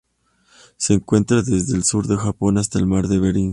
Se 0.77 0.95
encuentra 0.95 1.43
desde 1.43 1.75
el 1.77 1.83
sur 1.83 2.07
del 2.07 2.17
Japón 2.17 2.57
hasta 2.57 2.79
el 2.79 2.87
mar 2.87 3.07
de 3.07 3.19
Bering. 3.19 3.49